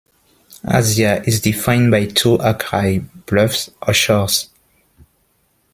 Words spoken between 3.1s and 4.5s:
"bluffs" or "shores.